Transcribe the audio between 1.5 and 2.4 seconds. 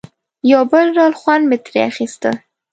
ترې اخیسته.